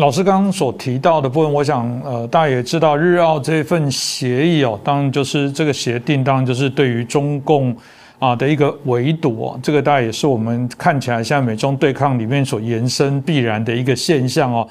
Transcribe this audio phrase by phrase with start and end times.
[0.00, 7.76] 老师刚刚所提到的部分，我想呃，大家也知道，日澳这份协议哦，当然就是这个协定，当然就是对于中共
[8.18, 14.66] 啊的一个围堵哦，这个大概也是我们看起来现在美中对抗里面所延伸必然的一个现象哦。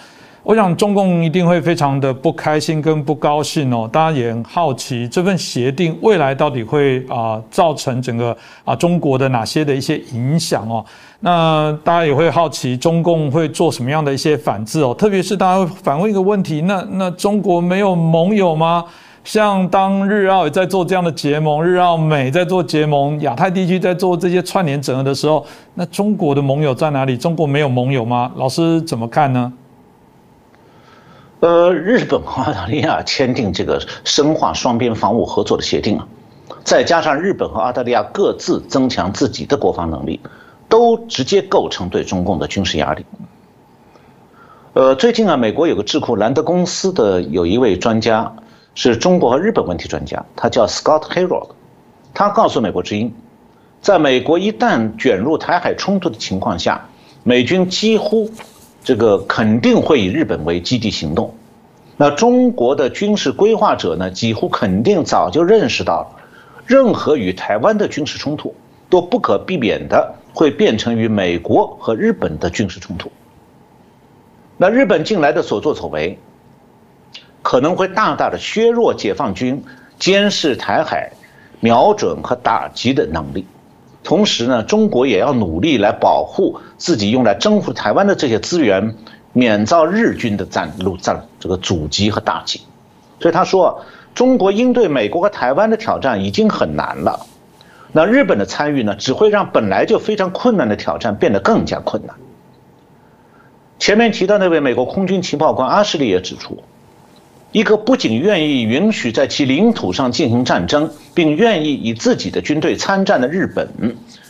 [0.50, 8.36] 我想中共一定会非常的不开心跟不高兴哦，大家也很好奇这份协定未来到底会啊造成整个
[8.66, 10.84] 啊中国的哪些的一些影响哦。
[11.20, 18.84] 那大家也会好奇中共会做什么样的一些反制哦，特别是大家会反问一个问题：那那中国没有盟友吗？
[19.24, 27.16] 像当日澳也在做这样的结盟，日澳美在做结盟，亚太地区在做这些串联整合的时候，那中国的盟友在哪里？
[27.16, 28.32] 中国没有盟友吗？
[28.36, 29.54] 老师怎么看呢？
[31.42, 36.06] 呃，日本和澳大利亚签订这个深化双边防务合作的协定啊，
[36.66, 40.20] 再加上日本和澳大利亚各自增强自己的国防能力，
[40.68, 43.06] 都直接构成对中共的军事压力。
[44.74, 48.36] 呃，最近啊，美国有个智库兰德公司的有一位专家
[48.76, 51.52] 是中国和日本问题专家，他叫 Scott Harold，
[52.14, 53.16] 他告诉美国之音，
[53.82, 56.90] 在美国一旦卷入台海冲突的情况下，
[57.24, 58.30] 美军几乎。
[58.90, 61.36] 这个肯定会以日本为基地行动，
[61.96, 66.08] 那中国的军事规划者呢，几乎肯定早就认识到了，
[66.66, 68.56] 任何与台湾的军事冲突
[68.90, 73.12] 都不可避免的会变成与美国和日本的军事冲突。
[74.58, 76.18] 那日本近来的所作所为，
[77.44, 79.64] 可能会大大的削弱解放军
[80.00, 81.12] 监视台海、
[81.60, 83.46] 瞄准和打击的能力。
[84.10, 88.96] 同时呢，中国也要努力来保护自己用来征服台湾的这些资源，
[89.34, 92.60] 免遭日军的占路占这个阻击和打击。
[93.20, 93.86] 所以他说，
[94.16, 97.28] 中国应对美国和台湾的挑战已经很难了，
[97.92, 102.16] 那日本的参与呢，只会让本来就非常困难的挑战变得更加困难。
[103.78, 106.64] 前面提到那位美国空军情报官阿什利也指出。
[107.52, 113.68] 一个不仅愿意允许在其领土上进行战争，并愿意以自己的军队参战的日本，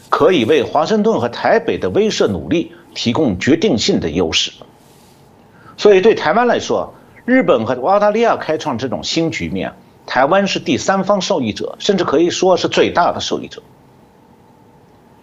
[0.09, 4.51] 可以为华盛顿和台北的威慑努力提供决定性的优势。
[5.75, 6.93] 所以，对台湾来说，
[7.25, 9.73] 日本和澳大利亚开创这种新局面，
[10.05, 13.61] 台湾是第三方受益者，甚至可以说是最大的受益者。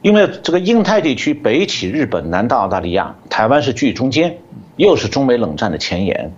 [0.03, 4.39] 因为这个印太地区北起日本，南到澳大利亚，台湾是居中间，
[4.77, 6.31] 又是中美冷战的前沿。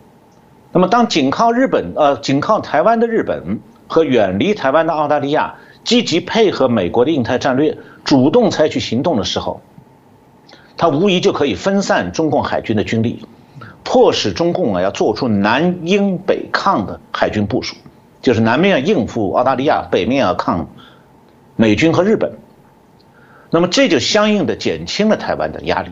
[0.70, 9.62] 那么，当紧靠日本、呃，紧靠台湾的日本和远离台湾的澳大利亚积极配合美国的印太战略，主动采取行动的时候，
[10.76, 13.24] 它无疑就可以分散中共海军的军力，
[13.82, 17.74] 迫使中共啊要做出南应北抗的海军部署，
[18.20, 20.68] 就是南面应付澳大利亚，北面要抗
[21.56, 22.30] 美军和日本。
[23.50, 25.88] 那么，这就相应的减轻了台湾的压力。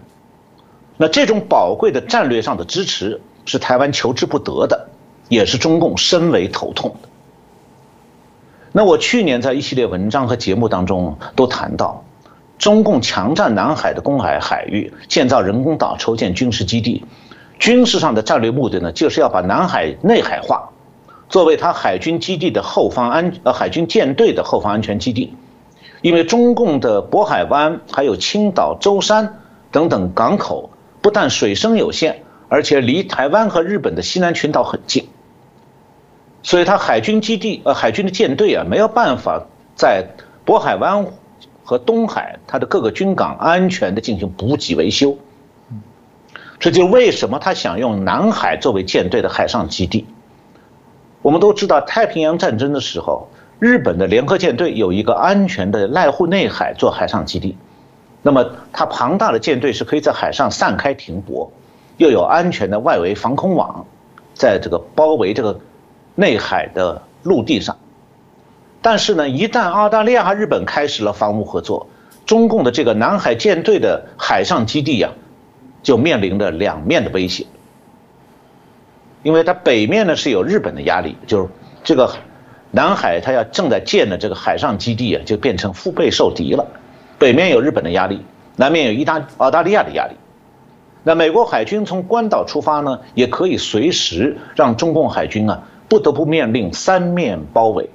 [0.98, 3.22] 那这种宝贵的战略上的支持。
[3.46, 4.88] 是台湾求之不得的，
[5.30, 7.08] 也是中共深为头痛的。
[8.72, 12.04] 那我去年在一系列文章和节目当中都谈到，
[12.58, 17.02] 中共强占南海的公海海域，建造人工岛，筹建军事基地，
[17.58, 20.68] 军事上的战略目的呢，就是要把南海内海化，
[21.30, 25.34] 作为他海军基地的后方安呃海军舰队的后方安全基地。
[26.02, 29.38] 因为中共的渤海湾还有青岛、舟山
[29.72, 30.68] 等等港口，
[31.00, 32.22] 不但水深有限。
[32.48, 35.08] 而且离台湾和日本的西南群岛很近，
[36.42, 40.06] 所以它海军基地呃海军的舰队啊没有办法在
[40.44, 41.06] 渤海湾
[41.64, 45.18] 和东海它的各个军港安全的进行补给维修，
[46.60, 50.06] 这就为什么他想用南海作为舰队的海上基地。
[51.22, 57.56] 我们都知道太平洋战争的时候，日本的联合舰队有一个安全的濑户内海做海上基地，
[58.22, 61.50] 那么它庞大的舰队是可以在海上散开停泊。
[61.96, 63.86] 又有安全的外围防空网，
[64.34, 65.58] 在这个包围这个
[66.14, 67.76] 内海的陆地上，
[68.82, 71.88] 但是呢，一旦澳大利亚和日本开始了防务合作，
[72.26, 75.10] 中共的这个南海舰队的海上基地呀，
[75.82, 77.46] 就面临着两面的威胁。
[79.22, 81.48] 因为它北面呢是有日本的压力，就是
[81.82, 82.14] 这个
[82.70, 86.64] 南海它要正在建的这个海上基地啊，就变成腹背受敌了。
[87.18, 88.20] 北面有日本的压力，
[88.56, 90.14] 南面有意大澳大利亚的压力。
[91.06, 97.88] 那美国海军从关岛出发呢，也可以随时让中共海军啊不得不面临三面包围。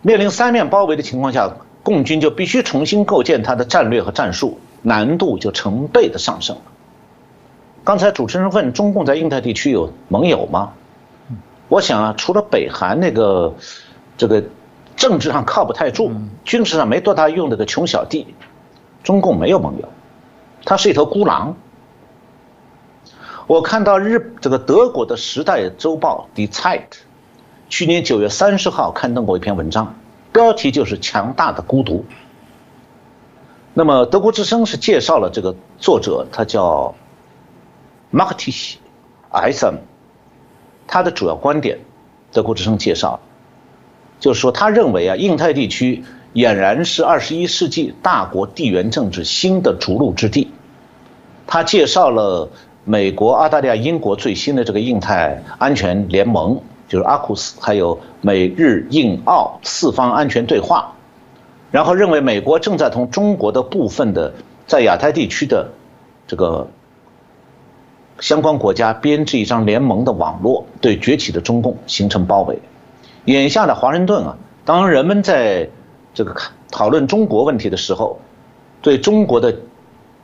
[0.00, 1.50] 面临三面包围的情况下，
[1.82, 6.56] 共军就必须重新构建它的战略和战术，难度就成倍的上升。
[7.82, 10.74] 刚才主持人问中共在印太地区有盟友吗？
[11.68, 13.52] 我想啊，除了北韩那个
[14.16, 14.44] 这个
[14.94, 16.12] 政治上靠不太住，
[16.44, 18.36] 军事上没多大用的个穷小弟，
[19.02, 19.88] 中共没有盟友，
[20.64, 21.56] 他是一头孤狼。
[23.48, 26.84] 我看到日这个德国的《时代周报》Die Zeit，
[27.68, 29.96] 去年九月三十号刊登过一篇文章，
[30.32, 32.04] 标题就是“强大的孤独”。
[33.74, 36.94] 那么德国之声是介绍了这个作者，他叫
[38.12, 39.78] Mark Tiesen，
[40.86, 41.80] 他的主要观点，
[42.30, 43.18] 德国之声介绍，
[44.20, 46.04] 就是说他认为啊，印太地区
[46.34, 50.52] 俨然是二十一世纪大国地缘政治新的逐鹿之地。
[51.48, 52.48] 他介绍了。
[52.84, 60.92] 美国、澳大利亚、英国最新的这个印太安全联盟，就是阿库斯，还有美日印澳四方安全对话，
[61.70, 64.32] 然后认为美国正在同中国的部分的
[64.66, 65.70] 在亚太地区的
[66.26, 66.66] 这个
[68.18, 72.58] 相关国家编织一张联盟的网络，对崛起的中共形成包围。
[73.26, 75.68] 眼下的华盛顿啊，当人们在
[76.12, 76.34] 这个
[76.72, 78.18] 讨论中国问题的时候，
[78.80, 79.54] 对中国的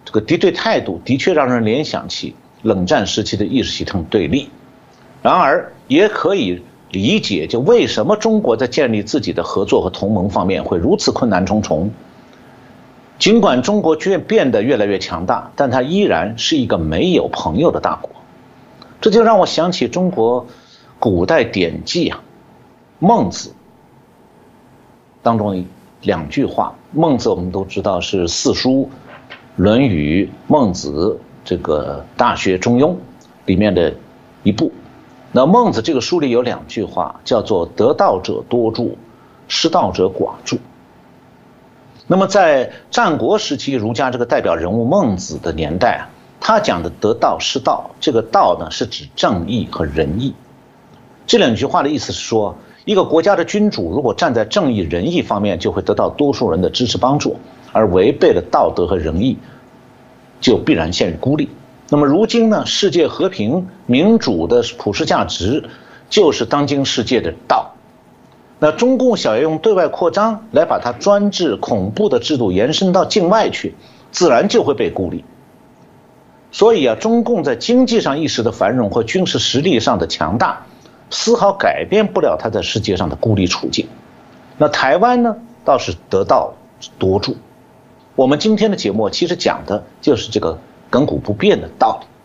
[0.05, 2.35] 这个敌对态度的确让人联想起。
[2.63, 4.51] 冷战时期的意识形态对立，
[5.23, 11.91] 然而也可以理解，就为什么中国在建立自己的合作和同盟方面会如此困难重重。
[13.19, 18.11] 尽管中国变变得越来越强大，但它依然是一个没有朋友的大国。
[19.01, 20.47] 这就让我想起中国
[20.99, 22.21] 古代典籍啊，
[23.07, 23.51] 《孟子》
[25.23, 25.65] 当中
[26.03, 26.75] 两句话。
[26.93, 28.89] 孟子我们都知道是四书，
[29.57, 31.21] 《论语》《孟子》。
[31.49, 32.91] 这个《大学》《中庸》
[33.47, 33.95] 里面的
[34.43, 34.71] 一部，
[35.33, 38.99] 那孟子这个书里有两句话，叫做“得道者多助，
[39.49, 40.59] 失道者寡助”。
[42.07, 46.05] 那么在战国时期，儒家这个代表人物孟子的年代啊，
[46.39, 50.35] 他讲的“得道失道”，这个“道”呢是指正义和仁义。
[51.27, 52.55] 这两句话的意思是说，
[52.85, 57.37] 一个国家的君主如果站在正义仁义方面，就会得到多数人的支持帮助；
[57.73, 59.39] 而违背了道德和仁义。
[60.41, 61.49] 就必然陷于孤立。
[61.91, 62.67] 那么如今呢？
[62.67, 65.65] 世界和平、民主的普世价值，
[66.11, 67.73] 就是当今世界的道。
[68.59, 73.75] 那中共想要用对外扩张来把它专制、恐怖的制度延伸到境外去，
[74.11, 75.25] 自然就会被孤立。
[76.51, 80.67] 所以啊，中共在经济上一时的繁荣和军事实力上的强大，
[81.09, 83.87] 丝毫改变不了它在世界上的孤立处境。
[84.57, 86.53] 那台湾呢，倒是得道
[86.99, 87.37] 多助。
[88.19, 90.59] 我们今天的节目其实讲的就是这个
[90.91, 92.18] 亘古不变的道理。